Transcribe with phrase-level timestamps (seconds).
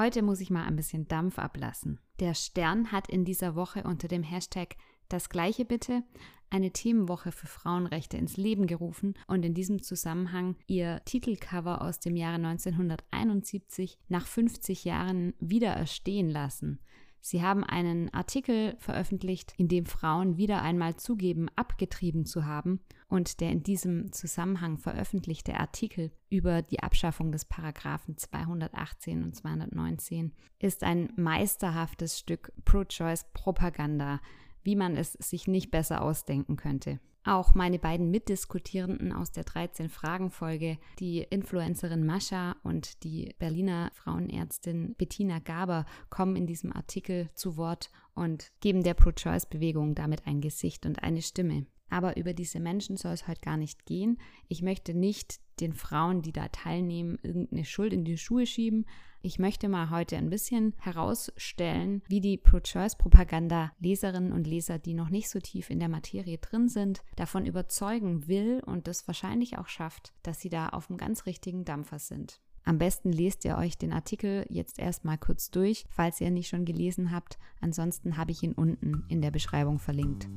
[0.00, 2.00] Heute muss ich mal ein bisschen Dampf ablassen.
[2.20, 4.76] Der Stern hat in dieser Woche unter dem Hashtag
[5.10, 6.02] das gleiche bitte
[6.48, 12.16] eine Themenwoche für Frauenrechte ins Leben gerufen und in diesem Zusammenhang ihr Titelcover aus dem
[12.16, 16.80] Jahre 1971 nach 50 Jahren wieder erstehen lassen.
[17.20, 22.80] Sie haben einen Artikel veröffentlicht, in dem Frauen wieder einmal zugeben, abgetrieben zu haben.
[23.08, 30.32] Und der in diesem Zusammenhang veröffentlichte Artikel über die Abschaffung des Paragraphen 218 und 219
[30.58, 34.20] ist ein meisterhaftes Stück Pro-Choice-Propaganda,
[34.62, 37.00] wie man es sich nicht besser ausdenken könnte.
[37.24, 45.38] Auch meine beiden Mitdiskutierenden aus der 13-Fragen-Folge, die Influencerin Mascha und die Berliner Frauenärztin Bettina
[45.38, 51.02] Gaber, kommen in diesem Artikel zu Wort und geben der Pro-Choice-Bewegung damit ein Gesicht und
[51.02, 51.66] eine Stimme.
[51.90, 54.18] Aber über diese Menschen soll es heute gar nicht gehen.
[54.48, 58.86] Ich möchte nicht den Frauen, die da teilnehmen, irgendeine Schuld in die Schuhe schieben.
[59.22, 65.10] Ich möchte mal heute ein bisschen herausstellen, wie die Pro-Choice-Propaganda Leserinnen und Leser, die noch
[65.10, 69.68] nicht so tief in der Materie drin sind, davon überzeugen will und das wahrscheinlich auch
[69.68, 72.40] schafft, dass sie da auf einem ganz richtigen Dampfer sind.
[72.64, 76.48] Am besten lest ihr euch den Artikel jetzt erstmal kurz durch, falls ihr ihn nicht
[76.48, 77.38] schon gelesen habt.
[77.60, 80.28] Ansonsten habe ich ihn unten in der Beschreibung verlinkt.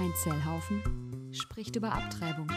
[0.00, 0.82] Ein Zellhaufen
[1.30, 2.50] spricht über Abtreibung.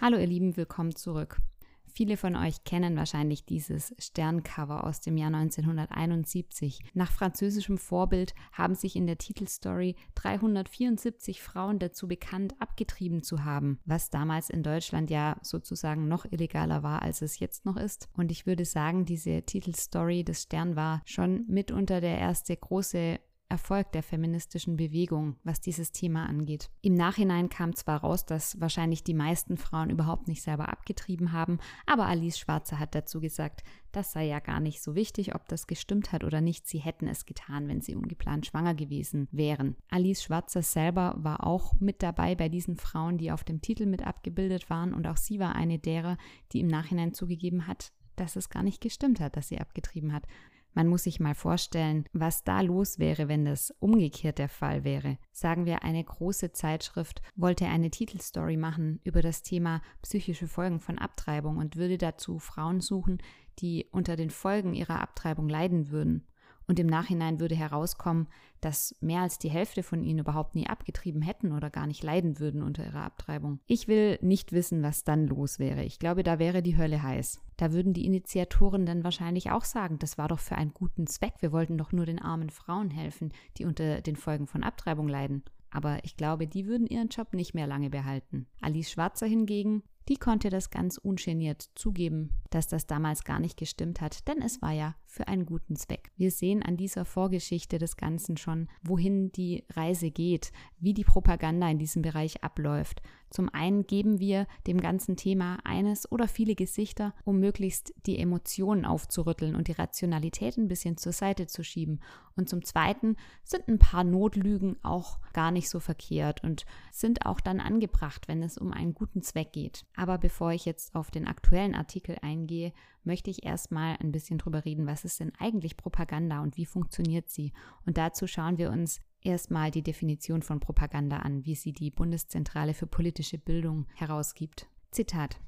[0.00, 1.36] Hallo ihr Lieben, willkommen zurück.
[1.84, 6.80] Viele von euch kennen wahrscheinlich dieses Sterncover aus dem Jahr 1971.
[6.94, 13.80] Nach französischem Vorbild haben sich in der Titelstory 374 Frauen dazu bekannt, abgetrieben zu haben,
[13.84, 18.08] was damals in Deutschland ja sozusagen noch illegaler war, als es jetzt noch ist.
[18.16, 23.20] Und ich würde sagen, diese Titelstory des Stern war schon mitunter der erste große
[23.52, 26.70] Erfolg der feministischen Bewegung, was dieses Thema angeht.
[26.80, 31.58] Im Nachhinein kam zwar raus, dass wahrscheinlich die meisten Frauen überhaupt nicht selber abgetrieben haben,
[31.84, 33.62] aber Alice Schwarzer hat dazu gesagt,
[33.92, 36.66] das sei ja gar nicht so wichtig, ob das gestimmt hat oder nicht.
[36.66, 39.76] Sie hätten es getan, wenn sie ungeplant schwanger gewesen wären.
[39.90, 44.02] Alice Schwarzer selber war auch mit dabei bei diesen Frauen, die auf dem Titel mit
[44.02, 46.16] abgebildet waren und auch sie war eine derer,
[46.52, 50.26] die im Nachhinein zugegeben hat, dass es gar nicht gestimmt hat, dass sie abgetrieben hat.
[50.74, 55.18] Man muss sich mal vorstellen, was da los wäre, wenn das umgekehrt der Fall wäre.
[55.32, 60.98] Sagen wir, eine große Zeitschrift wollte eine Titelstory machen über das Thema psychische Folgen von
[60.98, 63.18] Abtreibung und würde dazu Frauen suchen,
[63.58, 66.26] die unter den Folgen ihrer Abtreibung leiden würden
[66.66, 68.28] und im Nachhinein würde herauskommen,
[68.60, 72.38] dass mehr als die Hälfte von ihnen überhaupt nie abgetrieben hätten oder gar nicht leiden
[72.38, 73.58] würden unter ihrer Abtreibung.
[73.66, 75.82] Ich will nicht wissen, was dann los wäre.
[75.82, 77.40] Ich glaube, da wäre die Hölle heiß.
[77.56, 81.34] Da würden die Initiatoren dann wahrscheinlich auch sagen, das war doch für einen guten Zweck.
[81.40, 85.42] Wir wollten doch nur den armen Frauen helfen, die unter den Folgen von Abtreibung leiden.
[85.70, 88.46] Aber ich glaube, die würden ihren Job nicht mehr lange behalten.
[88.60, 94.00] Alice Schwarzer hingegen die konnte das ganz ungeniert zugeben, dass das damals gar nicht gestimmt
[94.00, 96.10] hat, denn es war ja für einen guten Zweck.
[96.16, 101.68] Wir sehen an dieser Vorgeschichte des Ganzen schon, wohin die Reise geht, wie die Propaganda
[101.68, 103.02] in diesem Bereich abläuft.
[103.32, 108.84] Zum einen geben wir dem ganzen Thema eines oder viele Gesichter, um möglichst die Emotionen
[108.84, 112.00] aufzurütteln und die Rationalität ein bisschen zur Seite zu schieben.
[112.36, 117.40] Und zum zweiten sind ein paar Notlügen auch gar nicht so verkehrt und sind auch
[117.40, 119.86] dann angebracht, wenn es um einen guten Zweck geht.
[119.96, 122.72] Aber bevor ich jetzt auf den aktuellen Artikel eingehe,
[123.04, 127.28] möchte ich erstmal ein bisschen drüber reden, was ist denn eigentlich Propaganda und wie funktioniert
[127.28, 127.52] sie.
[127.84, 132.74] Und dazu schauen wir uns erstmal die Definition von Propaganda an, wie sie die Bundeszentrale
[132.74, 134.66] für politische Bildung herausgibt.
[134.90, 135.40] Zitat.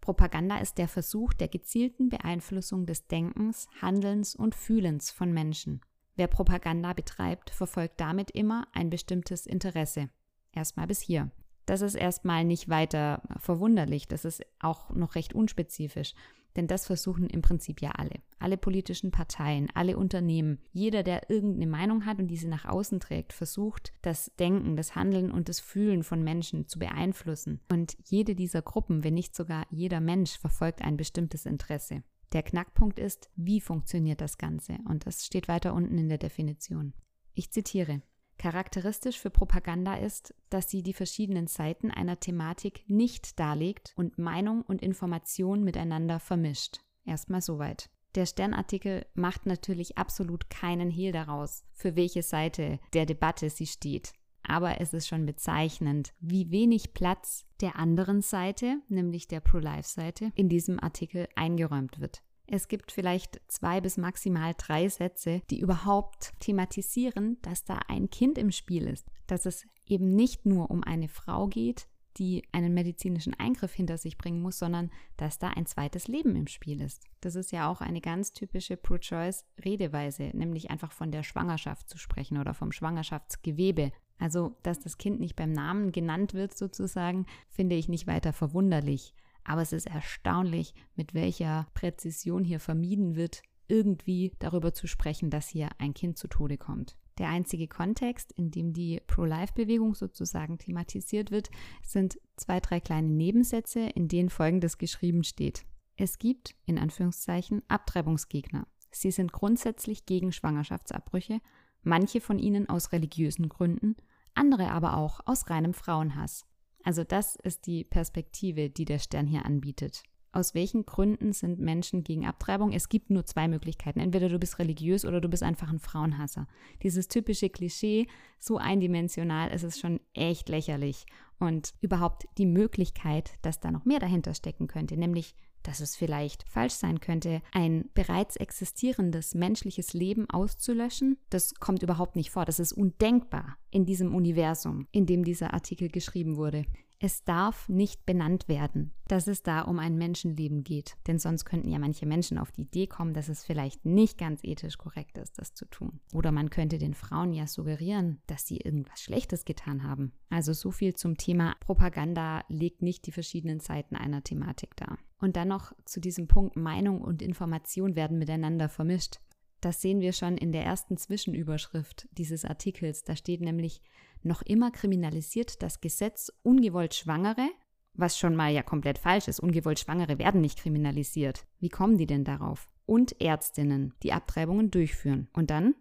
[0.00, 5.82] Propaganda ist der Versuch der gezielten Beeinflussung des Denkens, Handelns und Fühlens von Menschen.
[6.16, 10.08] Wer Propaganda betreibt, verfolgt damit immer ein bestimmtes Interesse.
[10.52, 11.30] Erstmal bis hier.
[11.66, 16.14] Das ist erstmal nicht weiter verwunderlich, das ist auch noch recht unspezifisch.
[16.56, 18.20] Denn das versuchen im Prinzip ja alle.
[18.38, 23.32] Alle politischen Parteien, alle Unternehmen, jeder, der irgendeine Meinung hat und diese nach außen trägt,
[23.32, 27.60] versucht, das Denken, das Handeln und das Fühlen von Menschen zu beeinflussen.
[27.70, 32.02] Und jede dieser Gruppen, wenn nicht sogar jeder Mensch, verfolgt ein bestimmtes Interesse.
[32.32, 34.78] Der Knackpunkt ist, wie funktioniert das Ganze?
[34.88, 36.94] Und das steht weiter unten in der Definition.
[37.34, 38.02] Ich zitiere.
[38.40, 44.62] Charakteristisch für Propaganda ist, dass sie die verschiedenen Seiten einer Thematik nicht darlegt und Meinung
[44.62, 46.78] und Information miteinander vermischt.
[47.04, 47.90] Erstmal soweit.
[48.14, 54.14] Der Sternartikel macht natürlich absolut keinen Hehl daraus, für welche Seite der Debatte sie steht.
[54.42, 60.48] Aber es ist schon bezeichnend, wie wenig Platz der anderen Seite, nämlich der Pro-Life-Seite, in
[60.48, 62.22] diesem Artikel eingeräumt wird.
[62.52, 68.38] Es gibt vielleicht zwei bis maximal drei Sätze, die überhaupt thematisieren, dass da ein Kind
[68.38, 71.86] im Spiel ist, dass es eben nicht nur um eine Frau geht,
[72.16, 76.48] die einen medizinischen Eingriff hinter sich bringen muss, sondern dass da ein zweites Leben im
[76.48, 77.04] Spiel ist.
[77.20, 82.36] Das ist ja auch eine ganz typische Pro-Choice-Redeweise, nämlich einfach von der Schwangerschaft zu sprechen
[82.36, 83.92] oder vom Schwangerschaftsgewebe.
[84.18, 89.14] Also, dass das Kind nicht beim Namen genannt wird, sozusagen, finde ich nicht weiter verwunderlich.
[89.44, 95.48] Aber es ist erstaunlich, mit welcher Präzision hier vermieden wird, irgendwie darüber zu sprechen, dass
[95.48, 96.96] hier ein Kind zu Tode kommt.
[97.18, 101.50] Der einzige Kontext, in dem die Pro-Life-Bewegung sozusagen thematisiert wird,
[101.82, 105.64] sind zwei, drei kleine Nebensätze, in denen Folgendes geschrieben steht.
[105.96, 108.66] Es gibt, in Anführungszeichen, Abtreibungsgegner.
[108.90, 111.40] Sie sind grundsätzlich gegen Schwangerschaftsabbrüche,
[111.82, 113.96] manche von ihnen aus religiösen Gründen,
[114.34, 116.46] andere aber auch aus reinem Frauenhass.
[116.84, 120.02] Also das ist die Perspektive, die der Stern hier anbietet.
[120.32, 122.72] Aus welchen Gründen sind Menschen gegen Abtreibung?
[122.72, 123.98] Es gibt nur zwei Möglichkeiten.
[123.98, 126.46] Entweder du bist religiös oder du bist einfach ein Frauenhasser.
[126.84, 128.06] Dieses typische Klischee,
[128.38, 131.04] so eindimensional, ist es schon echt lächerlich.
[131.40, 136.48] Und überhaupt die Möglichkeit, dass da noch mehr dahinter stecken könnte, nämlich dass es vielleicht
[136.48, 142.44] falsch sein könnte, ein bereits existierendes menschliches Leben auszulöschen, das kommt überhaupt nicht vor.
[142.44, 146.64] Das ist undenkbar in diesem Universum, in dem dieser Artikel geschrieben wurde.
[147.02, 151.70] Es darf nicht benannt werden, dass es da um ein Menschenleben geht, denn sonst könnten
[151.70, 155.38] ja manche Menschen auf die Idee kommen, dass es vielleicht nicht ganz ethisch korrekt ist,
[155.38, 156.00] das zu tun.
[156.12, 160.12] Oder man könnte den Frauen ja suggerieren, dass sie irgendwas Schlechtes getan haben.
[160.28, 164.98] Also so viel zum Thema Propaganda legt nicht die verschiedenen Seiten einer Thematik dar.
[165.18, 169.20] Und dann noch zu diesem Punkt Meinung und Information werden miteinander vermischt.
[169.62, 173.04] Das sehen wir schon in der ersten Zwischenüberschrift dieses Artikels.
[173.04, 173.80] Da steht nämlich,
[174.22, 177.48] noch immer kriminalisiert das Gesetz ungewollt Schwangere,
[177.94, 179.40] was schon mal ja komplett falsch ist.
[179.40, 181.46] Ungewollt Schwangere werden nicht kriminalisiert.
[181.58, 182.68] Wie kommen die denn darauf?
[182.86, 185.28] Und Ärztinnen, die Abtreibungen durchführen.
[185.32, 185.74] Und dann?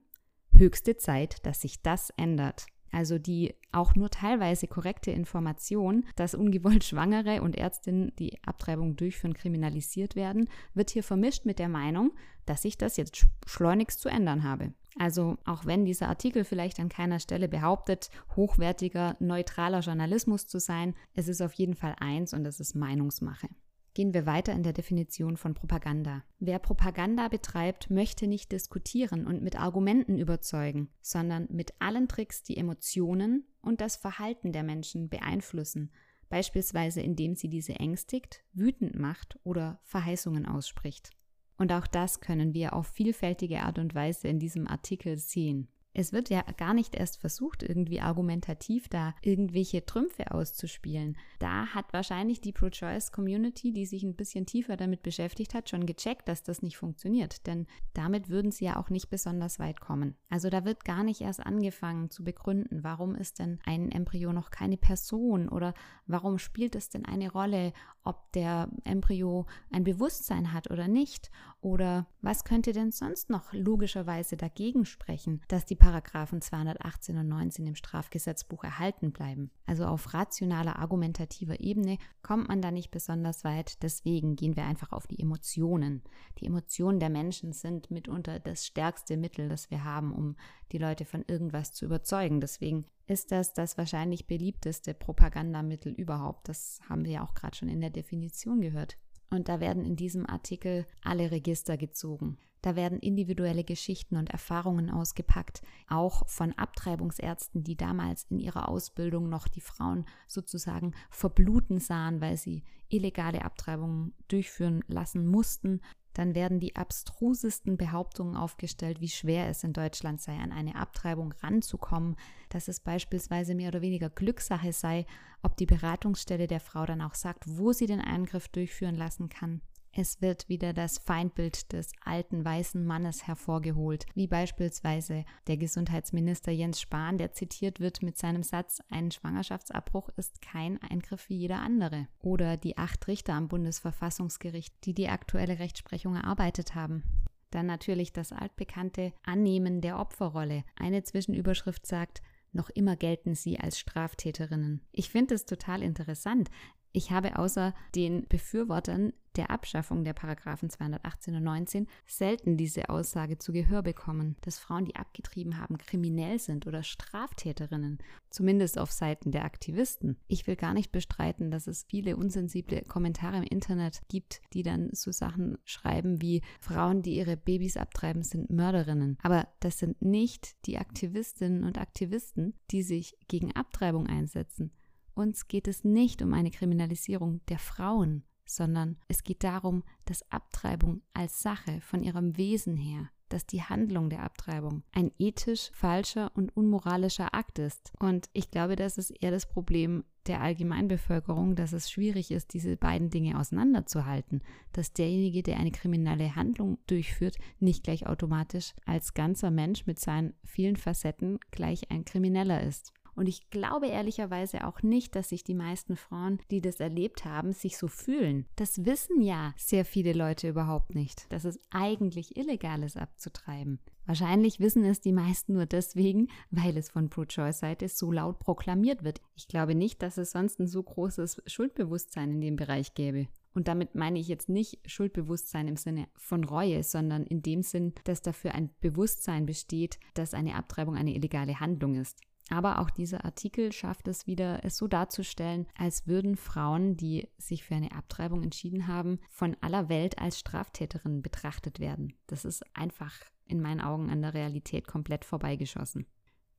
[0.52, 6.84] Höchste Zeit, dass sich das ändert also die auch nur teilweise korrekte Information, dass ungewollt
[6.84, 12.12] Schwangere und Ärztinnen, die Abtreibung durchführen, kriminalisiert werden, wird hier vermischt mit der Meinung,
[12.46, 14.74] dass ich das jetzt schleunigst zu ändern habe.
[15.00, 20.94] Also auch wenn dieser Artikel vielleicht an keiner Stelle behauptet, hochwertiger, neutraler Journalismus zu sein,
[21.14, 23.48] es ist auf jeden Fall eins und das ist Meinungsmache.
[23.94, 26.24] Gehen wir weiter in der Definition von Propaganda.
[26.40, 32.58] Wer Propaganda betreibt, möchte nicht diskutieren und mit Argumenten überzeugen, sondern mit allen Tricks die
[32.58, 35.92] Emotionen und das Verhalten der Menschen beeinflussen,
[36.28, 41.12] beispielsweise indem sie diese ängstigt, wütend macht oder Verheißungen ausspricht.
[41.60, 45.68] Und auch das können wir auf vielfältige Art und Weise in diesem Artikel sehen.
[45.94, 51.18] Es wird ja gar nicht erst versucht, irgendwie argumentativ da irgendwelche Trümpfe auszuspielen.
[51.40, 56.28] Da hat wahrscheinlich die Pro-Choice-Community, die sich ein bisschen tiefer damit beschäftigt hat, schon gecheckt,
[56.28, 57.48] dass das nicht funktioniert.
[57.48, 60.16] Denn damit würden sie ja auch nicht besonders weit kommen.
[60.30, 64.52] Also da wird gar nicht erst angefangen zu begründen, warum ist denn ein Embryo noch
[64.52, 65.74] keine Person oder
[66.06, 72.08] warum spielt es denn eine Rolle, ob der Embryo ein Bewusstsein hat oder nicht oder
[72.22, 77.76] was könnte denn sonst noch logischerweise dagegen sprechen, dass die Paragraphen 218 und 19 im
[77.76, 79.52] Strafgesetzbuch erhalten bleiben?
[79.66, 83.84] Also auf rationaler, argumentativer Ebene kommt man da nicht besonders weit.
[83.84, 86.02] Deswegen gehen wir einfach auf die Emotionen.
[86.38, 90.38] Die Emotionen der Menschen sind mitunter das stärkste Mittel, das wir haben, um
[90.72, 92.40] die Leute von irgendwas zu überzeugen.
[92.40, 96.48] Deswegen ist das das wahrscheinlich beliebteste Propagandamittel überhaupt.
[96.48, 98.98] Das haben wir ja auch gerade schon in der Definition gehört.
[99.30, 102.38] Und da werden in diesem Artikel alle Register gezogen.
[102.62, 109.30] Da werden individuelle Geschichten und Erfahrungen ausgepackt, auch von Abtreibungsärzten, die damals in ihrer Ausbildung
[109.30, 115.80] noch die Frauen sozusagen verbluten sahen, weil sie illegale Abtreibungen durchführen lassen mussten
[116.20, 121.34] dann werden die abstrusesten Behauptungen aufgestellt, wie schwer es in Deutschland sei, an eine Abtreibung
[121.42, 122.18] ranzukommen,
[122.50, 125.06] dass es beispielsweise mehr oder weniger Glückssache sei,
[125.44, 129.62] ob die Beratungsstelle der Frau dann auch sagt, wo sie den Eingriff durchführen lassen kann.
[129.92, 136.80] Es wird wieder das Feindbild des alten weißen Mannes hervorgeholt, wie beispielsweise der Gesundheitsminister Jens
[136.80, 142.08] Spahn, der zitiert wird mit seinem Satz, ein Schwangerschaftsabbruch ist kein Eingriff wie jeder andere.
[142.20, 147.04] Oder die acht Richter am Bundesverfassungsgericht, die die aktuelle Rechtsprechung erarbeitet haben.
[147.52, 150.64] Dann natürlich das altbekannte Annehmen der Opferrolle.
[150.76, 154.82] Eine Zwischenüberschrift sagt, noch immer gelten sie als Straftäterinnen.
[154.92, 156.50] Ich finde es total interessant.
[156.92, 163.38] Ich habe außer den Befürwortern der Abschaffung der Paragraphen 218 und 19 selten diese Aussage
[163.38, 169.32] zu Gehör bekommen, dass Frauen, die abgetrieben haben, kriminell sind oder Straftäterinnen, zumindest auf Seiten
[169.32, 170.18] der Aktivisten.
[170.28, 174.90] Ich will gar nicht bestreiten, dass es viele unsensible Kommentare im Internet gibt, die dann
[174.94, 179.18] so Sachen schreiben wie Frauen, die ihre Babys abtreiben, sind Mörderinnen.
[179.22, 184.72] Aber das sind nicht die Aktivistinnen und Aktivisten, die sich gegen Abtreibung einsetzen.
[185.14, 191.02] Uns geht es nicht um eine Kriminalisierung der Frauen, sondern es geht darum, dass Abtreibung
[191.14, 196.56] als Sache von ihrem Wesen her, dass die Handlung der Abtreibung ein ethisch falscher und
[196.58, 197.94] unmoralischer Akt ist.
[198.00, 202.76] Und ich glaube, das ist eher das Problem der Allgemeinbevölkerung, dass es schwierig ist, diese
[202.76, 204.42] beiden Dinge auseinanderzuhalten,
[204.74, 210.34] dass derjenige, der eine kriminelle Handlung durchführt, nicht gleich automatisch als ganzer Mensch mit seinen
[210.44, 212.94] vielen Facetten gleich ein Krimineller ist.
[213.20, 217.52] Und ich glaube ehrlicherweise auch nicht, dass sich die meisten Frauen, die das erlebt haben,
[217.52, 218.46] sich so fühlen.
[218.56, 223.82] Das wissen ja sehr viele Leute überhaupt nicht, dass es eigentlich illegal ist abzutreiben.
[224.06, 229.20] Wahrscheinlich wissen es die meisten nur deswegen, weil es von Pro-Choice-Seite so laut proklamiert wird.
[229.36, 233.28] Ich glaube nicht, dass es sonst ein so großes Schuldbewusstsein in dem Bereich gäbe.
[233.54, 237.92] Und damit meine ich jetzt nicht Schuldbewusstsein im Sinne von Reue, sondern in dem Sinn,
[238.06, 242.18] dass dafür ein Bewusstsein besteht, dass eine Abtreibung eine illegale Handlung ist.
[242.50, 247.64] Aber auch dieser Artikel schafft es wieder, es so darzustellen, als würden Frauen, die sich
[247.64, 252.14] für eine Abtreibung entschieden haben, von aller Welt als Straftäterinnen betrachtet werden.
[252.28, 253.14] Das ist einfach
[253.46, 256.06] in meinen Augen an der Realität komplett vorbeigeschossen.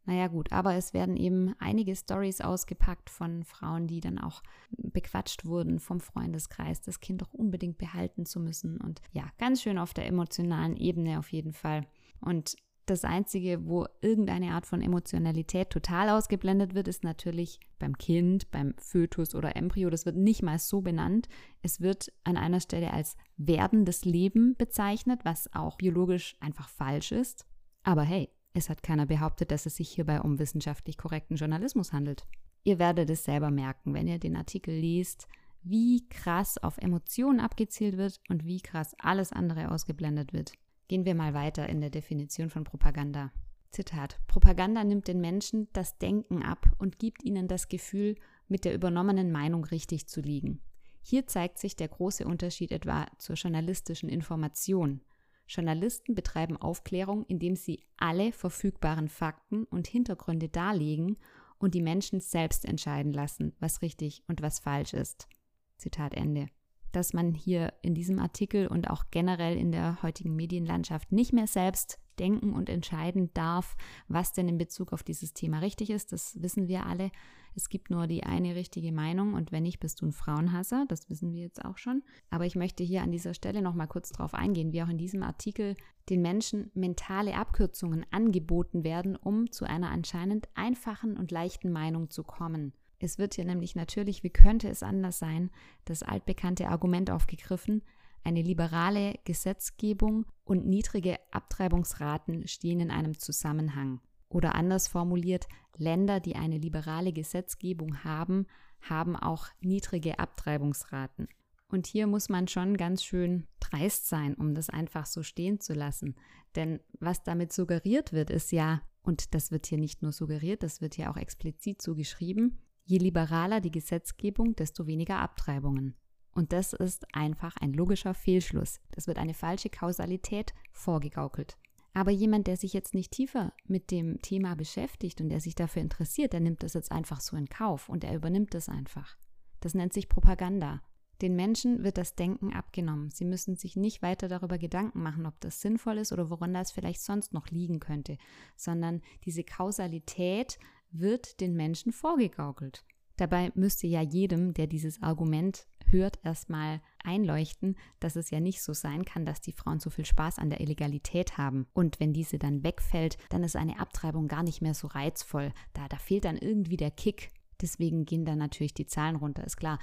[0.06, 5.44] Naja gut, aber es werden eben einige Stories ausgepackt von Frauen, die dann auch bequatscht
[5.44, 8.80] wurden vom Freundeskreis, das Kind doch unbedingt behalten zu müssen.
[8.80, 11.86] Und ja, ganz schön auf der emotionalen Ebene auf jeden Fall.
[12.20, 12.56] Und
[12.90, 18.74] das Einzige, wo irgendeine Art von Emotionalität total ausgeblendet wird, ist natürlich beim Kind, beim
[18.78, 19.88] Fötus oder Embryo.
[19.88, 21.28] Das wird nicht mal so benannt.
[21.62, 27.46] Es wird an einer Stelle als werdendes Leben bezeichnet, was auch biologisch einfach falsch ist.
[27.82, 32.26] Aber hey, es hat keiner behauptet, dass es sich hierbei um wissenschaftlich korrekten Journalismus handelt.
[32.64, 35.28] Ihr werdet es selber merken, wenn ihr den Artikel liest,
[35.62, 40.52] wie krass auf Emotionen abgezielt wird und wie krass alles andere ausgeblendet wird.
[40.90, 43.30] Gehen wir mal weiter in der Definition von Propaganda.
[43.70, 44.18] Zitat.
[44.26, 48.16] Propaganda nimmt den Menschen das Denken ab und gibt ihnen das Gefühl,
[48.48, 50.60] mit der übernommenen Meinung richtig zu liegen.
[51.00, 55.00] Hier zeigt sich der große Unterschied etwa zur journalistischen Information.
[55.46, 61.18] Journalisten betreiben Aufklärung, indem sie alle verfügbaren Fakten und Hintergründe darlegen
[61.60, 65.28] und die Menschen selbst entscheiden lassen, was richtig und was falsch ist.
[65.76, 66.48] Zitat Ende
[66.92, 71.46] dass man hier in diesem Artikel und auch generell in der heutigen Medienlandschaft nicht mehr
[71.46, 73.76] selbst denken und entscheiden darf,
[74.08, 76.12] was denn in Bezug auf dieses Thema richtig ist.
[76.12, 77.10] Das wissen wir alle.
[77.56, 80.84] Es gibt nur die eine richtige Meinung und wenn nicht, bist du ein Frauenhasser.
[80.88, 82.02] Das wissen wir jetzt auch schon.
[82.30, 84.98] Aber ich möchte hier an dieser Stelle noch mal kurz darauf eingehen, wie auch in
[84.98, 85.74] diesem Artikel
[86.08, 92.22] den Menschen mentale Abkürzungen angeboten werden, um zu einer anscheinend einfachen und leichten Meinung zu
[92.22, 92.72] kommen.
[93.02, 95.50] Es wird hier nämlich natürlich, wie könnte es anders sein,
[95.86, 97.82] das altbekannte Argument aufgegriffen,
[98.24, 104.00] eine liberale Gesetzgebung und niedrige Abtreibungsraten stehen in einem Zusammenhang.
[104.28, 108.46] Oder anders formuliert, Länder, die eine liberale Gesetzgebung haben,
[108.82, 111.26] haben auch niedrige Abtreibungsraten.
[111.68, 115.72] Und hier muss man schon ganz schön dreist sein, um das einfach so stehen zu
[115.72, 116.16] lassen.
[116.54, 120.82] Denn was damit suggeriert wird, ist ja, und das wird hier nicht nur suggeriert, das
[120.82, 125.94] wird hier auch explizit so geschrieben, Je liberaler die Gesetzgebung, desto weniger Abtreibungen.
[126.32, 128.80] Und das ist einfach ein logischer Fehlschluss.
[128.92, 131.56] Das wird eine falsche Kausalität vorgegaukelt.
[131.92, 135.82] Aber jemand, der sich jetzt nicht tiefer mit dem Thema beschäftigt und der sich dafür
[135.82, 139.16] interessiert, der nimmt das jetzt einfach so in Kauf und er übernimmt das einfach.
[139.60, 140.82] Das nennt sich Propaganda.
[141.20, 143.10] Den Menschen wird das Denken abgenommen.
[143.10, 146.72] Sie müssen sich nicht weiter darüber Gedanken machen, ob das sinnvoll ist oder woran das
[146.72, 148.16] vielleicht sonst noch liegen könnte,
[148.56, 150.58] sondern diese Kausalität
[150.90, 152.84] wird den Menschen vorgegaukelt.
[153.16, 158.72] Dabei müsste ja jedem, der dieses Argument hört, erstmal einleuchten, dass es ja nicht so
[158.72, 161.66] sein kann, dass die Frauen so viel Spaß an der Illegalität haben.
[161.74, 165.52] Und wenn diese dann wegfällt, dann ist eine Abtreibung gar nicht mehr so reizvoll.
[165.74, 167.30] Da, da fehlt dann irgendwie der Kick.
[167.60, 169.78] Deswegen gehen dann natürlich die Zahlen runter, ist klar.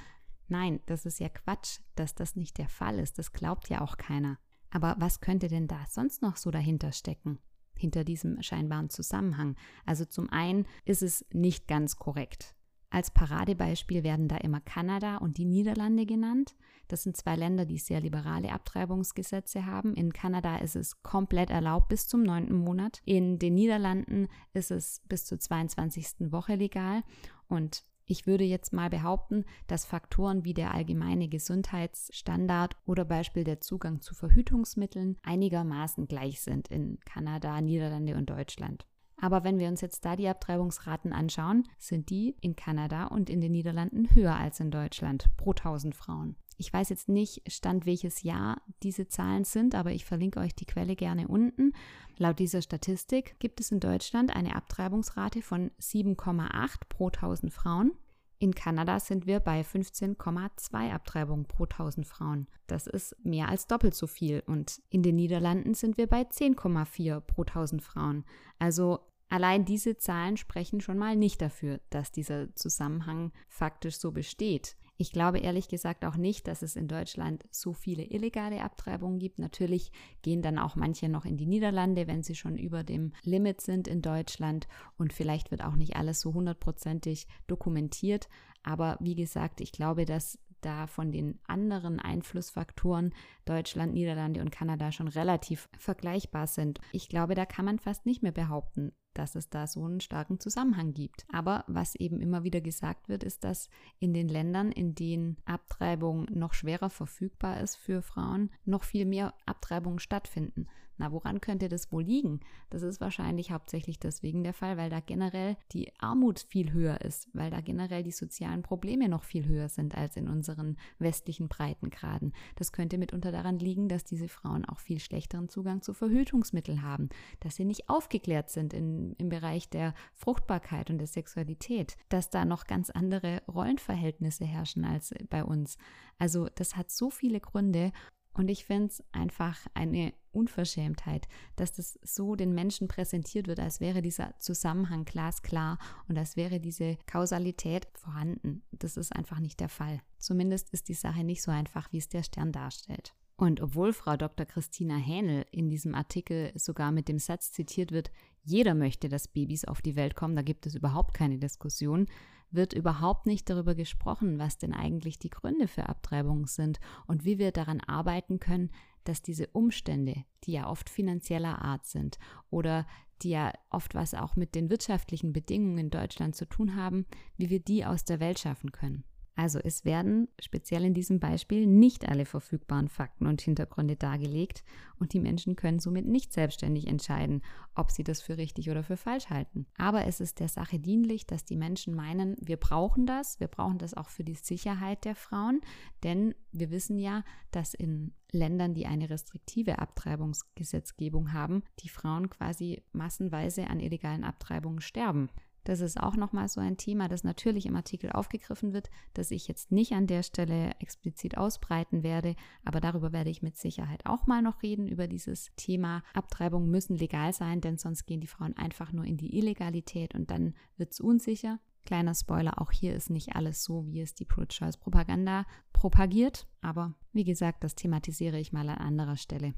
[0.48, 3.20] Nein, das ist ja Quatsch, dass das nicht der Fall ist.
[3.20, 4.40] Das glaubt ja auch keiner.
[4.72, 7.40] Aber was könnte denn da sonst noch so dahinter stecken?
[7.78, 9.56] Hinter diesem scheinbaren Zusammenhang.
[9.86, 12.56] Also zum einen ist es nicht ganz korrekt.
[12.90, 16.56] Als Paradebeispiel werden da immer Kanada und die Niederlande genannt.
[16.88, 19.94] Das sind zwei Länder, die sehr liberale Abtreibungsgesetze haben.
[19.94, 23.02] In Kanada ist es komplett erlaubt bis zum neunten Monat.
[23.04, 26.32] In den Niederlanden ist es bis zur 22.
[26.32, 27.04] Woche legal.
[27.50, 33.60] Und Ich würde jetzt mal behaupten, dass Faktoren wie der allgemeine Gesundheitsstandard oder Beispiel der
[33.60, 38.86] Zugang zu Verhütungsmitteln einigermaßen gleich sind in Kanada, Niederlande und Deutschland.
[39.20, 43.42] Aber wenn wir uns jetzt da die Abtreibungsraten anschauen, sind die in Kanada und in
[43.42, 46.38] den Niederlanden höher als in Deutschland pro 1000 Frauen.
[46.58, 50.66] Ich weiß jetzt nicht, stand welches Jahr diese Zahlen sind, aber ich verlinke euch die
[50.66, 51.74] Quelle gerne unten.
[52.18, 57.92] Laut dieser Statistik gibt es in Deutschland eine Abtreibungsrate von 7,8 pro 1000 Frauen.
[58.40, 62.48] In Kanada sind wir bei 15,2 Abtreibungen pro 1000 Frauen.
[62.68, 64.44] Das ist mehr als doppelt so viel.
[64.46, 68.26] Und in den Niederlanden sind wir bei 10,4 pro 1000 Frauen.
[68.60, 69.00] Also
[69.30, 74.76] allein diese Zahlen sprechen schon mal nicht dafür, dass dieser Zusammenhang faktisch so besteht.
[74.98, 79.38] Ich glaube ehrlich gesagt auch nicht, dass es in Deutschland so viele illegale Abtreibungen gibt.
[79.38, 79.92] Natürlich
[80.24, 83.88] gehen dann auch manche noch in die Niederlande, wenn sie schon über dem Limit sind
[83.88, 84.68] in Deutschland.
[84.98, 88.28] Und vielleicht wird auch nicht alles so hundertprozentig dokumentiert.
[88.64, 93.14] Aber wie gesagt, ich glaube, dass da von den anderen Einflussfaktoren
[93.46, 96.80] Deutschland, Niederlande und Kanada schon relativ vergleichbar sind.
[96.92, 100.40] Ich glaube, da kann man fast nicht mehr behaupten, dass es da so einen starken
[100.40, 101.26] Zusammenhang gibt.
[101.32, 103.70] Aber was eben immer wieder gesagt wird, ist, dass
[104.00, 109.34] in den Ländern, in denen Abtreibung noch schwerer verfügbar ist für Frauen, noch viel mehr
[109.46, 110.68] Abtreibungen stattfinden.
[110.98, 112.40] Na, woran könnte das wohl liegen?
[112.70, 117.30] Das ist wahrscheinlich hauptsächlich deswegen der Fall, weil da generell die Armut viel höher ist,
[117.34, 122.34] weil da generell die sozialen Probleme noch viel höher sind als in unseren westlichen Breitengraden.
[122.56, 127.10] Das könnte mitunter daran liegen, dass diese Frauen auch viel schlechteren Zugang zu Verhütungsmitteln haben,
[127.40, 132.46] dass sie nicht aufgeklärt sind in, im Bereich der Fruchtbarkeit und der Sexualität, dass da
[132.46, 135.78] noch ganz andere Rollenverhältnisse herrschen als bei uns.
[136.18, 137.92] Also das hat so viele Gründe
[138.38, 143.80] und ich finde es einfach eine Unverschämtheit, dass das so den Menschen präsentiert wird, als
[143.80, 148.62] wäre dieser Zusammenhang glasklar und als wäre diese Kausalität vorhanden.
[148.72, 150.02] Das ist einfach nicht der Fall.
[150.20, 153.16] Zumindest ist die Sache nicht so einfach, wie es der Stern darstellt.
[153.38, 154.46] Und obwohl Frau Dr.
[154.46, 158.12] Christina Hähnel in diesem Artikel sogar mit dem Satz zitiert wird,
[158.44, 162.08] jeder möchte, dass Babys auf die Welt kommen, da gibt es überhaupt keine Diskussion,
[162.52, 167.38] wird überhaupt nicht darüber gesprochen, was denn eigentlich die Gründe für Abtreibungen sind und wie
[167.38, 168.72] wir daran arbeiten können,
[169.04, 172.18] dass diese Umstände, die ja oft finanzieller Art sind
[172.50, 172.86] oder
[173.22, 177.06] die ja oft was auch mit den wirtschaftlichen Bedingungen in Deutschland zu tun haben,
[177.38, 179.04] wie wir die aus der Welt schaffen können.
[179.38, 184.64] Also es werden speziell in diesem Beispiel nicht alle verfügbaren Fakten und Hintergründe dargelegt
[185.00, 187.44] und die Menschen können somit nicht selbstständig entscheiden,
[187.76, 189.68] ob sie das für richtig oder für falsch halten.
[189.78, 193.78] Aber es ist der Sache dienlich, dass die Menschen meinen, wir brauchen das, wir brauchen
[193.78, 195.62] das auch für die Sicherheit der Frauen,
[196.02, 202.82] denn wir wissen ja, dass in Ländern, die eine restriktive Abtreibungsgesetzgebung haben, die Frauen quasi
[202.92, 205.30] massenweise an illegalen Abtreibungen sterben.
[205.68, 209.50] Das ist auch nochmal so ein Thema, das natürlich im Artikel aufgegriffen wird, das ich
[209.50, 214.28] jetzt nicht an der Stelle explizit ausbreiten werde, aber darüber werde ich mit Sicherheit auch
[214.28, 216.04] mal noch reden, über dieses Thema.
[216.14, 220.32] Abtreibungen müssen legal sein, denn sonst gehen die Frauen einfach nur in die Illegalität und
[220.32, 221.60] dann wird es unsicher.
[221.88, 227.24] Kleiner Spoiler, auch hier ist nicht alles so, wie es die Pro-Choice-Propaganda propagiert, aber wie
[227.24, 229.54] gesagt, das thematisiere ich mal an anderer Stelle.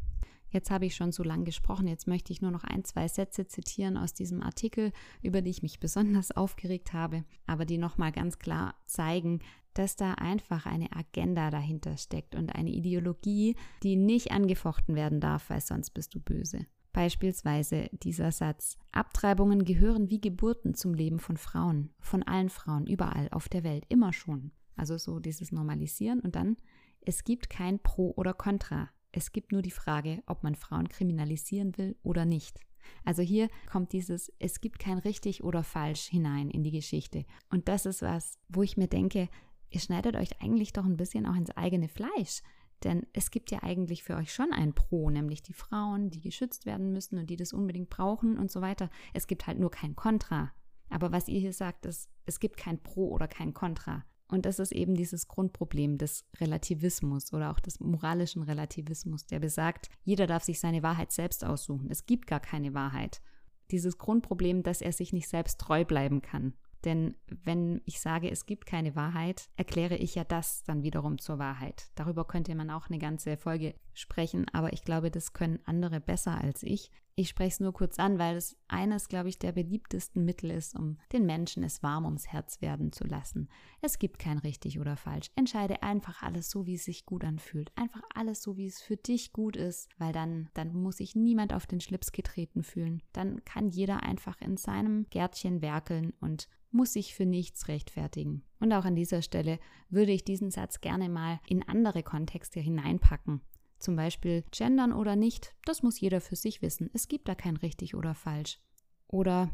[0.51, 3.47] Jetzt habe ich schon so lang gesprochen, jetzt möchte ich nur noch ein, zwei Sätze
[3.47, 4.91] zitieren aus diesem Artikel,
[5.23, 9.39] über die ich mich besonders aufgeregt habe, aber die nochmal ganz klar zeigen,
[9.73, 15.49] dass da einfach eine Agenda dahinter steckt und eine Ideologie, die nicht angefochten werden darf,
[15.49, 16.67] weil sonst bist du böse.
[16.91, 23.29] Beispielsweise dieser Satz, Abtreibungen gehören wie Geburten zum Leben von Frauen, von allen Frauen, überall
[23.31, 24.51] auf der Welt, immer schon.
[24.75, 26.57] Also so dieses Normalisieren und dann,
[27.01, 28.89] es gibt kein Pro oder Contra.
[29.11, 32.59] Es gibt nur die Frage, ob man Frauen kriminalisieren will oder nicht.
[33.05, 37.25] Also hier kommt dieses, es gibt kein richtig oder falsch hinein in die Geschichte.
[37.49, 39.29] Und das ist was, wo ich mir denke,
[39.69, 42.41] ihr schneidet euch eigentlich doch ein bisschen auch ins eigene Fleisch.
[42.83, 46.65] Denn es gibt ja eigentlich für euch schon ein Pro, nämlich die Frauen, die geschützt
[46.65, 48.89] werden müssen und die das unbedingt brauchen und so weiter.
[49.13, 50.51] Es gibt halt nur kein Kontra.
[50.89, 54.05] Aber was ihr hier sagt, ist, es gibt kein Pro oder kein Kontra.
[54.27, 59.89] Und das ist eben dieses Grundproblem des Relativismus oder auch des moralischen Relativismus, der besagt,
[60.03, 61.89] jeder darf sich seine Wahrheit selbst aussuchen.
[61.89, 63.21] Es gibt gar keine Wahrheit.
[63.71, 66.53] Dieses Grundproblem, dass er sich nicht selbst treu bleiben kann.
[66.85, 71.39] Denn wenn ich sage, es gibt keine Wahrheit, erkläre ich ja das dann wiederum zur
[71.39, 71.89] Wahrheit.
[71.95, 76.39] Darüber könnte man auch eine ganze Folge sprechen, aber ich glaube, das können andere besser
[76.39, 76.89] als ich.
[77.19, 80.73] Ich spreche es nur kurz an, weil es eines, glaube ich, der beliebtesten Mittel ist,
[80.73, 83.49] um den Menschen es warm ums Herz werden zu lassen.
[83.81, 85.29] Es gibt kein richtig oder falsch.
[85.35, 87.73] Entscheide einfach alles so, wie es sich gut anfühlt.
[87.75, 91.51] Einfach alles so, wie es für dich gut ist, weil dann, dann muss sich niemand
[91.51, 93.03] auf den Schlips getreten fühlen.
[93.11, 98.45] Dann kann jeder einfach in seinem Gärtchen werkeln und muss sich für nichts rechtfertigen.
[98.61, 103.41] Und auch an dieser Stelle würde ich diesen Satz gerne mal in andere Kontexte hineinpacken.
[103.79, 106.89] Zum Beispiel gendern oder nicht, das muss jeder für sich wissen.
[106.93, 108.59] Es gibt da kein richtig oder falsch.
[109.07, 109.49] Oder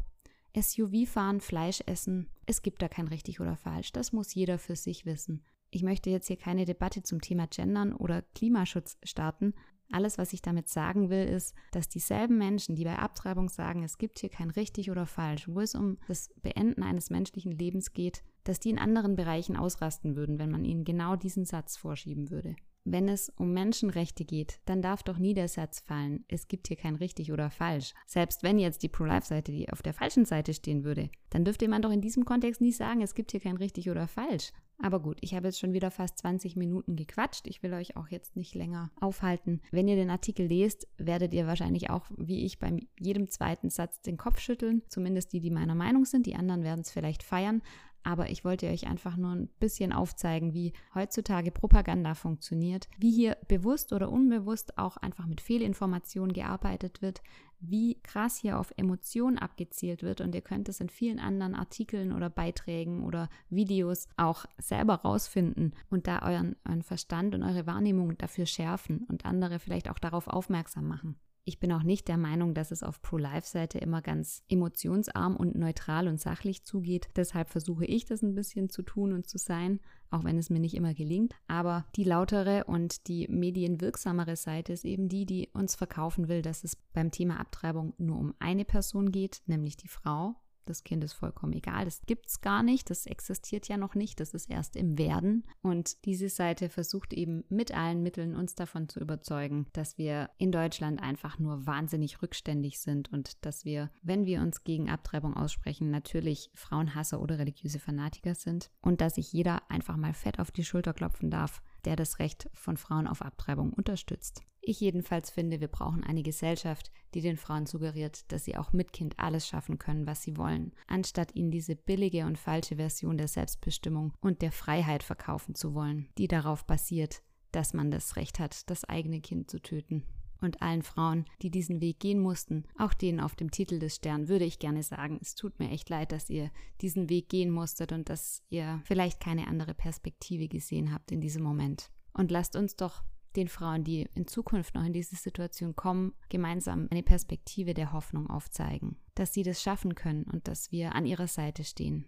[0.60, 3.92] SUV fahren, Fleisch essen, es gibt da kein richtig oder falsch.
[3.92, 5.44] Das muss jeder für sich wissen.
[5.70, 9.54] Ich möchte jetzt hier keine Debatte zum Thema Gendern oder Klimaschutz starten.
[9.92, 13.98] Alles, was ich damit sagen will, ist, dass dieselben Menschen, die bei Abtreibung sagen, es
[13.98, 18.24] gibt hier kein richtig oder falsch, wo es um das Beenden eines menschlichen Lebens geht,
[18.46, 22.56] dass die in anderen Bereichen ausrasten würden, wenn man ihnen genau diesen Satz vorschieben würde.
[22.88, 26.78] Wenn es um Menschenrechte geht, dann darf doch nie der Satz fallen, es gibt hier
[26.78, 27.96] kein richtig oder falsch.
[28.06, 31.82] Selbst wenn jetzt die Pro-Life-Seite die auf der falschen Seite stehen würde, dann dürfte man
[31.82, 34.52] doch in diesem Kontext nie sagen, es gibt hier kein richtig oder falsch.
[34.78, 37.48] Aber gut, ich habe jetzt schon wieder fast 20 Minuten gequatscht.
[37.48, 39.62] Ich will euch auch jetzt nicht länger aufhalten.
[39.72, 44.02] Wenn ihr den Artikel lest, werdet ihr wahrscheinlich auch, wie ich, bei jedem zweiten Satz
[44.02, 44.84] den Kopf schütteln.
[44.90, 46.26] Zumindest die, die meiner Meinung sind.
[46.26, 47.62] Die anderen werden es vielleicht feiern.
[48.06, 53.36] Aber ich wollte euch einfach nur ein bisschen aufzeigen, wie heutzutage Propaganda funktioniert, wie hier
[53.48, 57.24] bewusst oder unbewusst auch einfach mit Fehlinformationen gearbeitet wird,
[57.60, 60.22] wie krass hier auf Emotionen abgezielt wird.
[60.22, 65.74] Und ihr könnt es in vielen anderen Artikeln oder Beiträgen oder Videos auch selber rausfinden
[65.90, 70.28] und da euren, euren Verstand und eure Wahrnehmung dafür schärfen und andere vielleicht auch darauf
[70.28, 71.16] aufmerksam machen.
[71.48, 76.08] Ich bin auch nicht der Meinung, dass es auf Pro-Life-Seite immer ganz emotionsarm und neutral
[76.08, 77.08] und sachlich zugeht.
[77.16, 79.80] Deshalb versuche ich das ein bisschen zu tun und zu sein,
[80.10, 81.36] auch wenn es mir nicht immer gelingt.
[81.48, 86.64] Aber die lautere und die medienwirksamere Seite ist eben die, die uns verkaufen will, dass
[86.64, 91.14] es beim Thema Abtreibung nur um eine Person geht, nämlich die Frau das Kind ist
[91.14, 94.76] vollkommen egal, das gibt es gar nicht, das existiert ja noch nicht, das ist erst
[94.76, 95.44] im Werden.
[95.62, 100.52] Und diese Seite versucht eben mit allen Mitteln uns davon zu überzeugen, dass wir in
[100.52, 105.92] Deutschland einfach nur wahnsinnig rückständig sind und dass wir, wenn wir uns gegen Abtreibung aussprechen,
[105.92, 108.70] natürlich Frauenhasser oder religiöse Fanatiker sind.
[108.82, 112.50] Und dass sich jeder einfach mal fett auf die Schulter klopfen darf, der das Recht
[112.54, 114.42] von Frauen auf Abtreibung unterstützt.
[114.68, 118.94] Ich jedenfalls finde, wir brauchen eine Gesellschaft, die den Frauen suggeriert, dass sie auch mit
[118.94, 123.28] Kind alles schaffen können, was sie wollen, anstatt ihnen diese billige und falsche Version der
[123.28, 127.22] Selbstbestimmung und der Freiheit verkaufen zu wollen, die darauf basiert,
[127.52, 130.04] dass man das Recht hat, das eigene Kind zu töten.
[130.46, 134.28] Und allen Frauen, die diesen Weg gehen mussten, auch denen auf dem Titel des Stern,
[134.28, 137.92] würde ich gerne sagen, es tut mir echt leid, dass ihr diesen Weg gehen musstet
[137.92, 141.90] und dass ihr vielleicht keine andere Perspektive gesehen habt in diesem Moment.
[142.14, 143.04] Und lasst uns doch
[143.36, 148.30] den Frauen, die in Zukunft noch in diese Situation kommen, gemeinsam eine Perspektive der Hoffnung
[148.30, 152.06] aufzeigen, dass sie das schaffen können und dass wir an ihrer Seite stehen.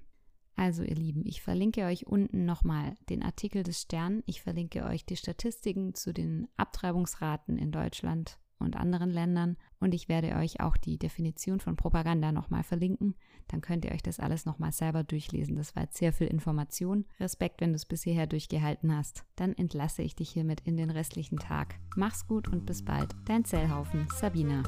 [0.57, 5.05] Also ihr Lieben, ich verlinke euch unten nochmal den Artikel des Stern, ich verlinke euch
[5.05, 9.55] die Statistiken zu den Abtreibungsraten in Deutschland und anderen Ländern.
[9.79, 13.15] Und ich werde euch auch die Definition von Propaganda nochmal verlinken.
[13.47, 15.55] Dann könnt ihr euch das alles nochmal selber durchlesen.
[15.55, 17.05] Das war jetzt sehr viel Information.
[17.19, 19.25] Respekt, wenn du es bis hierher durchgehalten hast.
[19.35, 21.75] Dann entlasse ich dich hiermit in den restlichen Tag.
[21.95, 23.15] Mach's gut und bis bald.
[23.25, 24.63] Dein Zellhaufen, Sabina.